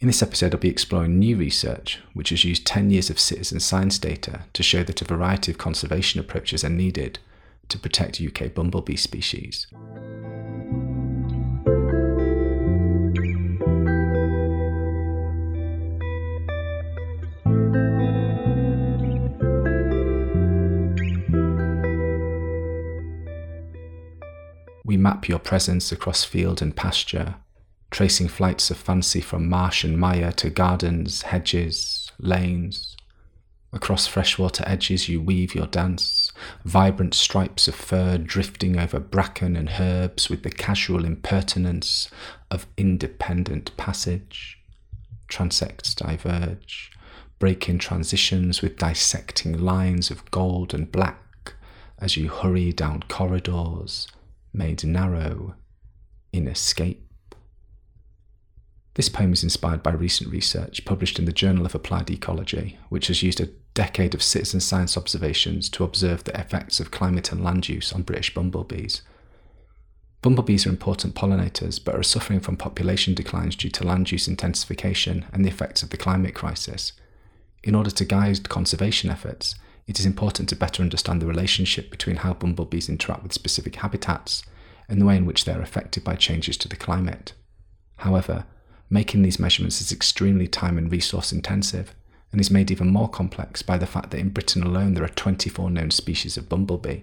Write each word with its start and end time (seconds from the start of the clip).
In 0.00 0.06
this 0.06 0.22
episode, 0.22 0.54
I'll 0.54 0.60
be 0.60 0.70
exploring 0.70 1.18
new 1.18 1.36
research 1.36 2.00
which 2.14 2.30
has 2.30 2.42
used 2.42 2.66
10 2.66 2.88
years 2.88 3.10
of 3.10 3.20
citizen 3.20 3.60
science 3.60 3.98
data 3.98 4.44
to 4.54 4.62
show 4.62 4.82
that 4.82 5.02
a 5.02 5.04
variety 5.04 5.52
of 5.52 5.58
conservation 5.58 6.18
approaches 6.18 6.64
are 6.64 6.70
needed 6.70 7.18
to 7.68 7.78
protect 7.78 8.18
UK 8.18 8.54
bumblebee 8.54 8.96
species. 8.96 9.66
We 24.82 24.96
map 24.96 25.28
your 25.28 25.38
presence 25.38 25.92
across 25.92 26.24
field 26.24 26.62
and 26.62 26.74
pasture 26.74 27.34
tracing 27.90 28.28
flights 28.28 28.70
of 28.70 28.76
fancy 28.76 29.20
from 29.20 29.48
marsh 29.48 29.84
and 29.84 29.98
mire 29.98 30.32
to 30.32 30.50
gardens, 30.50 31.22
hedges, 31.22 32.10
lanes. 32.18 32.96
Across 33.72 34.08
freshwater 34.08 34.64
edges 34.66 35.08
you 35.08 35.20
weave 35.20 35.54
your 35.54 35.66
dance, 35.66 36.32
vibrant 36.64 37.14
stripes 37.14 37.68
of 37.68 37.74
fur 37.74 38.18
drifting 38.18 38.78
over 38.78 38.98
bracken 38.98 39.56
and 39.56 39.70
herbs 39.78 40.28
with 40.28 40.42
the 40.42 40.50
casual 40.50 41.04
impertinence 41.04 42.08
of 42.50 42.66
independent 42.76 43.76
passage. 43.76 44.58
Transects 45.28 45.94
diverge, 45.94 46.90
break 47.38 47.68
in 47.68 47.78
transitions 47.78 48.60
with 48.60 48.76
dissecting 48.76 49.56
lines 49.56 50.10
of 50.10 50.28
gold 50.32 50.74
and 50.74 50.90
black 50.90 51.54
as 52.00 52.16
you 52.16 52.28
hurry 52.28 52.72
down 52.72 53.04
corridors 53.08 54.08
made 54.52 54.82
narrow 54.84 55.54
in 56.32 56.48
escape. 56.48 57.09
This 58.94 59.08
poem 59.08 59.32
is 59.32 59.44
inspired 59.44 59.82
by 59.82 59.92
recent 59.92 60.30
research 60.30 60.84
published 60.84 61.18
in 61.18 61.24
the 61.24 61.32
Journal 61.32 61.64
of 61.64 61.74
Applied 61.74 62.10
Ecology, 62.10 62.78
which 62.88 63.06
has 63.06 63.22
used 63.22 63.40
a 63.40 63.50
decade 63.74 64.14
of 64.14 64.22
citizen 64.22 64.60
science 64.60 64.96
observations 64.96 65.68
to 65.70 65.84
observe 65.84 66.24
the 66.24 66.38
effects 66.38 66.80
of 66.80 66.90
climate 66.90 67.30
and 67.30 67.44
land 67.44 67.68
use 67.68 67.92
on 67.92 68.02
British 68.02 68.34
bumblebees. 68.34 69.02
Bumblebees 70.22 70.66
are 70.66 70.70
important 70.70 71.14
pollinators 71.14 71.82
but 71.82 71.94
are 71.94 72.02
suffering 72.02 72.40
from 72.40 72.56
population 72.56 73.14
declines 73.14 73.56
due 73.56 73.70
to 73.70 73.86
land 73.86 74.12
use 74.12 74.28
intensification 74.28 75.24
and 75.32 75.44
the 75.44 75.48
effects 75.48 75.82
of 75.82 75.90
the 75.90 75.96
climate 75.96 76.34
crisis. 76.34 76.92
In 77.62 77.74
order 77.74 77.90
to 77.90 78.04
guide 78.04 78.48
conservation 78.48 79.08
efforts, 79.08 79.54
it 79.86 79.98
is 79.98 80.06
important 80.06 80.48
to 80.48 80.56
better 80.56 80.82
understand 80.82 81.22
the 81.22 81.26
relationship 81.26 81.90
between 81.90 82.16
how 82.16 82.34
bumblebees 82.34 82.88
interact 82.88 83.22
with 83.22 83.32
specific 83.32 83.76
habitats 83.76 84.42
and 84.88 85.00
the 85.00 85.06
way 85.06 85.16
in 85.16 85.26
which 85.26 85.44
they 85.44 85.52
are 85.52 85.62
affected 85.62 86.04
by 86.04 86.16
changes 86.16 86.56
to 86.58 86.68
the 86.68 86.76
climate. 86.76 87.32
However, 87.98 88.44
Making 88.90 89.22
these 89.22 89.38
measurements 89.38 89.80
is 89.80 89.92
extremely 89.92 90.48
time 90.48 90.76
and 90.76 90.90
resource 90.90 91.32
intensive 91.32 91.94
and 92.32 92.40
is 92.40 92.50
made 92.50 92.72
even 92.72 92.90
more 92.90 93.08
complex 93.08 93.62
by 93.62 93.78
the 93.78 93.86
fact 93.86 94.10
that 94.10 94.18
in 94.18 94.30
Britain 94.30 94.64
alone 94.64 94.94
there 94.94 95.04
are 95.04 95.08
24 95.08 95.70
known 95.70 95.92
species 95.92 96.36
of 96.36 96.48
bumblebee. 96.48 97.02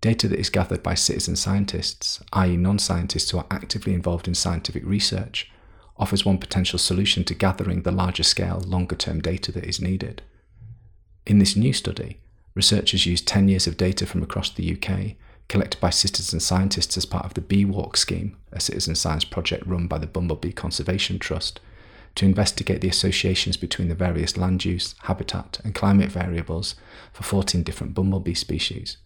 Data 0.00 0.28
that 0.28 0.38
is 0.38 0.50
gathered 0.50 0.82
by 0.82 0.94
citizen 0.94 1.36
scientists, 1.36 2.22
i.e., 2.32 2.56
non 2.56 2.78
scientists 2.78 3.30
who 3.30 3.38
are 3.38 3.46
actively 3.50 3.94
involved 3.94 4.26
in 4.26 4.34
scientific 4.34 4.84
research, 4.84 5.50
offers 5.96 6.24
one 6.24 6.38
potential 6.38 6.78
solution 6.78 7.24
to 7.24 7.34
gathering 7.34 7.82
the 7.82 7.92
larger 7.92 8.22
scale, 8.22 8.60
longer 8.66 8.96
term 8.96 9.20
data 9.20 9.52
that 9.52 9.64
is 9.64 9.80
needed. 9.80 10.22
In 11.26 11.38
this 11.38 11.54
new 11.54 11.72
study, 11.72 12.18
researchers 12.54 13.06
used 13.06 13.28
10 13.28 13.48
years 13.48 13.66
of 13.66 13.76
data 13.76 14.06
from 14.06 14.22
across 14.22 14.50
the 14.50 14.76
UK 14.76 15.16
collected 15.48 15.80
by 15.80 15.90
citizen 15.90 16.40
scientists 16.40 16.96
as 16.96 17.06
part 17.06 17.24
of 17.24 17.34
the 17.34 17.40
Bee 17.40 17.64
Walk 17.64 17.96
scheme, 17.96 18.36
a 18.52 18.60
citizen 18.60 18.94
science 18.94 19.24
project 19.24 19.66
run 19.66 19.86
by 19.86 19.98
the 19.98 20.06
Bumblebee 20.06 20.52
Conservation 20.52 21.18
Trust, 21.18 21.60
to 22.14 22.26
investigate 22.26 22.80
the 22.80 22.88
associations 22.88 23.56
between 23.56 23.88
the 23.88 23.94
various 23.94 24.36
land 24.36 24.64
use, 24.64 24.94
habitat, 25.02 25.60
and 25.64 25.74
climate 25.74 26.10
variables 26.10 26.74
for 27.12 27.22
14 27.22 27.62
different 27.62 27.94
bumblebee 27.94 28.34
species. 28.34 28.98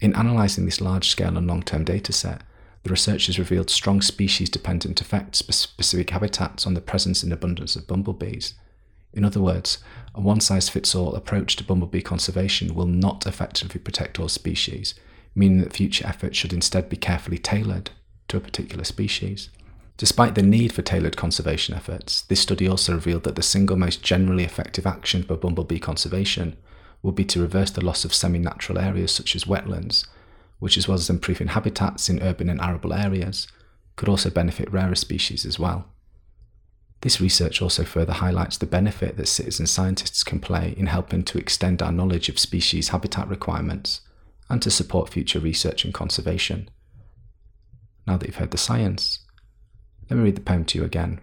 In 0.00 0.14
analysing 0.14 0.66
this 0.66 0.80
large 0.80 1.08
scale 1.08 1.36
and 1.36 1.46
long 1.46 1.62
term 1.62 1.84
data 1.84 2.12
set, 2.12 2.42
the 2.82 2.90
researchers 2.90 3.38
revealed 3.38 3.70
strong 3.70 4.00
species 4.02 4.50
dependent 4.50 5.00
effects 5.00 5.38
specific 5.38 6.10
habitats 6.10 6.66
on 6.66 6.74
the 6.74 6.80
presence 6.80 7.22
and 7.22 7.32
abundance 7.32 7.74
of 7.74 7.86
bumblebees. 7.86 8.54
In 9.12 9.24
other 9.24 9.40
words, 9.40 9.78
a 10.14 10.20
one 10.20 10.40
size 10.40 10.68
fits 10.68 10.94
all 10.94 11.14
approach 11.14 11.56
to 11.56 11.64
bumblebee 11.64 12.02
conservation 12.02 12.74
will 12.74 12.86
not 12.86 13.26
effectively 13.26 13.80
protect 13.80 14.20
all 14.20 14.28
species, 14.28 14.94
meaning 15.36 15.60
that 15.60 15.74
future 15.74 16.06
efforts 16.06 16.36
should 16.36 16.52
instead 16.52 16.88
be 16.88 16.96
carefully 16.96 17.38
tailored 17.38 17.90
to 18.26 18.38
a 18.38 18.40
particular 18.40 18.82
species. 18.82 19.50
Despite 19.98 20.34
the 20.34 20.42
need 20.42 20.72
for 20.72 20.82
tailored 20.82 21.16
conservation 21.16 21.74
efforts, 21.74 22.22
this 22.22 22.40
study 22.40 22.66
also 22.66 22.94
revealed 22.94 23.24
that 23.24 23.36
the 23.36 23.42
single 23.42 23.76
most 23.76 24.02
generally 24.02 24.44
effective 24.44 24.86
action 24.86 25.22
for 25.22 25.36
bumblebee 25.36 25.78
conservation 25.78 26.56
would 27.02 27.14
be 27.14 27.24
to 27.26 27.40
reverse 27.40 27.70
the 27.70 27.84
loss 27.84 28.04
of 28.04 28.14
semi 28.14 28.38
natural 28.38 28.78
areas 28.78 29.12
such 29.12 29.36
as 29.36 29.44
wetlands, 29.44 30.06
which, 30.58 30.76
as 30.78 30.88
well 30.88 30.96
as 30.96 31.10
improving 31.10 31.48
habitats 31.48 32.08
in 32.08 32.22
urban 32.22 32.48
and 32.48 32.60
arable 32.60 32.92
areas, 32.92 33.46
could 33.94 34.08
also 34.08 34.30
benefit 34.30 34.72
rarer 34.72 34.94
species 34.94 35.44
as 35.44 35.58
well. 35.58 35.86
This 37.02 37.20
research 37.20 37.60
also 37.60 37.84
further 37.84 38.14
highlights 38.14 38.56
the 38.56 38.66
benefit 38.66 39.16
that 39.16 39.28
citizen 39.28 39.66
scientists 39.66 40.24
can 40.24 40.40
play 40.40 40.74
in 40.76 40.86
helping 40.86 41.22
to 41.24 41.38
extend 41.38 41.82
our 41.82 41.92
knowledge 41.92 42.28
of 42.30 42.38
species 42.38 42.88
habitat 42.88 43.28
requirements 43.28 44.00
and 44.48 44.62
to 44.62 44.70
support 44.70 45.08
future 45.08 45.40
research 45.40 45.84
and 45.84 45.92
conservation. 45.92 46.70
Now 48.06 48.16
that 48.16 48.26
you've 48.26 48.36
heard 48.36 48.52
the 48.52 48.58
science, 48.58 49.20
let 50.08 50.16
me 50.16 50.22
read 50.22 50.36
the 50.36 50.40
poem 50.40 50.64
to 50.66 50.78
you 50.78 50.84
again. 50.84 51.20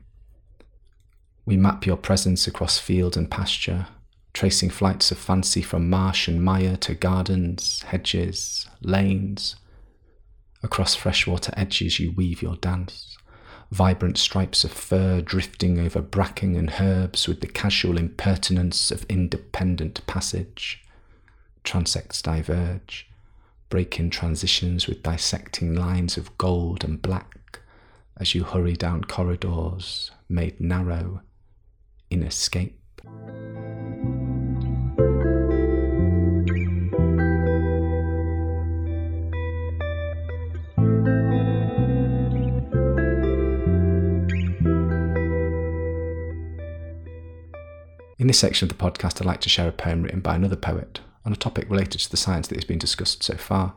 We 1.46 1.58
map 1.58 1.86
your 1.86 1.98
presence 1.98 2.48
across 2.48 2.80
field 2.80 3.16
and 3.16 3.30
pasture, 3.30 3.88
tracing 4.34 4.70
flights 4.70 5.12
of 5.12 5.18
fancy 5.18 5.62
from 5.62 5.90
marsh 5.90 6.28
and 6.28 6.44
mire 6.44 6.78
to 6.78 6.96
gardens, 6.96 7.82
hedges, 7.84 8.68
lanes. 8.82 9.56
Across 10.62 10.96
freshwater 10.96 11.54
edges 11.56 12.00
you 12.00 12.12
weave 12.12 12.42
your 12.42 12.56
dance, 12.56 13.18
vibrant 13.72 14.18
stripes 14.18 14.64
of 14.64 14.72
fur 14.72 15.22
drifting 15.22 15.80
over 15.80 16.02
bracken 16.02 16.56
and 16.56 16.76
herbs 16.80 17.28
with 17.28 17.42
the 17.42 17.48
casual 17.48 17.98
impertinence 17.98 18.92
of 18.92 19.06
independent 19.10 20.06
passage. 20.08 20.84
Transects 21.64 22.22
diverge, 22.22 23.10
break 23.74 24.00
in 24.00 24.08
transitions 24.08 24.86
with 24.86 25.02
dissecting 25.02 25.74
lines 25.74 26.16
of 26.16 26.38
gold 26.38 26.84
and 26.84 27.02
black 27.02 27.60
as 28.18 28.36
you 28.36 28.44
hurry 28.44 28.74
down 28.74 29.04
corridors 29.04 30.12
made 30.30 30.60
narrow 30.62 31.22
in 32.12 32.22
escape. 32.22 32.80
In 48.20 48.28
this 48.28 48.38
section 48.38 48.70
of 48.70 48.78
the 48.78 48.84
podcast, 48.84 49.20
I'd 49.20 49.26
like 49.26 49.42
to 49.42 49.50
share 49.50 49.70
a 49.70 49.72
poem 49.72 50.04
written 50.04 50.20
by 50.20 50.36
another 50.36 50.56
poet 50.56 51.00
on 51.26 51.34
a 51.34 51.38
topic 51.38 51.70
related 51.70 52.00
to 52.02 52.12
the 52.12 52.18
science 52.18 52.48
that 52.48 52.56
has 52.56 52.66
been 52.66 52.78
discussed 52.78 53.24
so 53.24 53.36
far. 53.36 53.74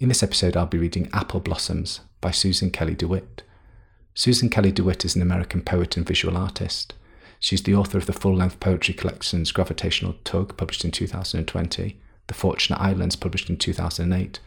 In 0.00 0.08
this 0.08 0.22
episode, 0.22 0.56
I'll 0.56 0.66
be 0.66 0.78
reading 0.78 1.08
Apple 1.12 1.40
Blossoms 1.40 2.00
by 2.20 2.30
Susan 2.30 2.70
Kelly 2.70 2.94
DeWitt. 2.94 3.42
Susan 4.14 4.48
Kelly 4.48 4.72
DeWitt 4.72 5.04
is 5.04 5.16
an 5.16 5.22
American 5.22 5.62
poet 5.62 5.96
and 5.96 6.06
visual 6.06 6.36
artist. 6.36 6.94
She's 7.40 7.62
the 7.62 7.74
author 7.74 7.98
of 7.98 8.06
the 8.06 8.12
full 8.12 8.34
length 8.34 8.60
poetry 8.60 8.94
collections 8.94 9.52
Gravitational 9.52 10.14
Tug, 10.24 10.56
published 10.56 10.84
in 10.84 10.90
2020, 10.90 12.00
The 12.26 12.34
Fortunate 12.34 12.80
Islands, 12.80 13.16
published 13.16 13.48
in 13.48 13.56
2008, 13.56 14.40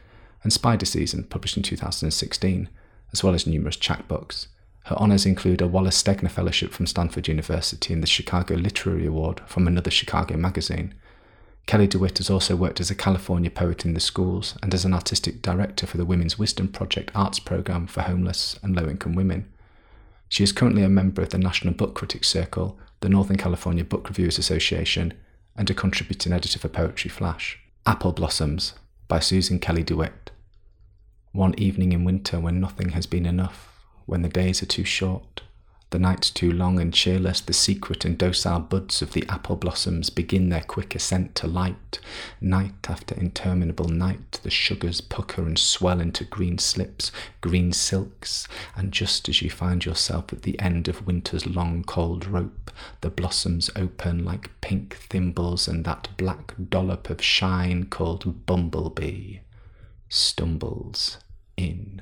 and 0.44 0.52
Spider 0.52 0.86
Season, 0.86 1.24
published 1.24 1.58
in 1.58 1.64
2016, 1.64 2.70
as 3.14 3.24
well 3.24 3.34
as 3.34 3.48
numerous 3.48 3.78
chapbooks. 3.78 4.48
Her 4.86 4.96
honours 4.96 5.26
include 5.26 5.62
a 5.62 5.68
Wallace 5.68 6.02
Stegner 6.02 6.32
Fellowship 6.32 6.72
from 6.72 6.88
Stanford 6.88 7.28
University 7.28 7.94
and 7.94 8.02
the 8.02 8.08
Chicago 8.08 8.56
Literary 8.56 9.06
Award 9.06 9.42
from 9.46 9.68
another 9.68 9.92
Chicago 9.92 10.36
magazine. 10.38 10.94
Kelly 11.66 11.88
DeWitt 11.88 12.18
has 12.18 12.30
also 12.30 12.56
worked 12.56 12.82
as 12.82 12.92
a 12.92 12.96
California 12.96 13.50
poet 13.50 13.86
in 13.86 13.94
the 13.94 14.00
schools 14.00 14.58
and 14.62 14.74
as 14.74 14.84
an 14.84 14.94
artistic 14.94 15.42
director 15.42 15.88
for 15.88 15.98
the 15.98 16.06
Women's 16.06 16.38
Wisdom 16.38 16.68
Project 16.68 17.12
arts 17.16 17.40
program 17.40 17.88
for 17.88 18.02
homeless 18.02 18.60
and 18.62 18.76
low 18.76 18.90
income 18.90 19.16
women. 19.16 19.50
She 20.28 20.44
is 20.44 20.52
currently 20.52 20.84
a 20.84 20.90
member 20.90 21.22
of 21.22 21.30
the 21.30 21.38
National 21.38 21.74
Book 21.74 21.94
Critics 21.94 22.28
Circle, 22.28 22.78
the 23.00 23.10
Northern 23.10 23.38
California 23.38 23.84
Book 23.84 24.08
Reviewers 24.10 24.38
Association, 24.38 25.14
and 25.56 25.70
a 25.70 25.74
contributing 25.74 26.34
editor 26.34 26.60
for 26.60 26.70
Poetry 26.70 27.10
Flash. 27.10 27.60
Apple 27.86 28.12
Blossoms 28.12 28.74
by 29.08 29.20
Susan 29.20 29.60
Kelly 29.60 29.84
DeWitt. 29.84 30.32
One 31.32 31.58
evening 31.58 31.94
in 31.94 32.04
winter 32.04 32.40
when 32.40 32.60
nothing 32.60 32.90
has 32.90 33.06
been 33.06 33.26
enough, 33.26 33.84
when 34.06 34.22
the 34.22 34.30
days 34.30 34.62
are 34.62 34.68
too 34.68 34.84
short, 34.84 35.42
the 35.92 36.00
nights 36.00 36.30
too 36.30 36.52
long 36.52 36.80
and 36.80 36.94
cheerless, 36.94 37.42
the 37.42 37.54
secret 37.54 38.06
and 38.06 38.18
docile 38.18 38.62
buds 38.62 39.02
of 39.02 39.12
the 39.12 39.26
apple 39.28 39.58
blossoms 39.58 40.10
begin 40.10 40.50
their 40.50 40.62
quick 40.62 40.96
ascent 40.96 41.36
to 41.36 41.48
light. 41.48 42.00
Night 42.40 42.90
after 42.90 43.14
interminable 43.16 43.90
night, 43.90 44.40
the 44.44 44.50
sugars 44.50 45.02
pucker 45.02 45.44
and 45.44 45.60
swell 45.60 46.00
into 46.00 46.24
green 46.24 46.58
slips, 46.58 47.12
green 47.42 47.74
silks, 47.74 48.48
and 48.76 48.92
just 48.94 49.28
as 49.28 49.42
you 49.42 49.50
find 49.50 49.86
yourself 49.86 50.32
at 50.32 50.44
the 50.44 50.60
end 50.60 50.88
of 50.88 51.06
winter's 51.06 51.46
long 51.46 51.84
cold 51.84 52.26
rope, 52.26 52.72
the 53.02 53.10
blossoms 53.10 53.70
open 53.76 54.24
like 54.24 54.50
pink 54.62 54.96
thimbles, 54.96 55.68
and 55.68 55.84
that 55.84 56.08
black 56.16 56.54
dollop 56.70 57.10
of 57.10 57.22
shine 57.22 57.86
called 57.86 58.46
bumblebee 58.46 59.40
stumbles 60.08 61.18
in. 61.58 62.02